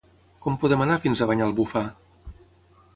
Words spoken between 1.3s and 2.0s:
Banyalbufar?